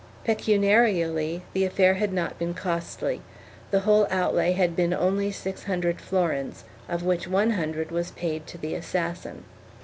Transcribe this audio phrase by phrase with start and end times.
[0.25, 3.21] 1 Pecuniarily the affair had not been costly;
[3.69, 8.47] the whole outlay had been only six hundred florins, of which one hundred was paid
[8.47, 9.43] to the assassin.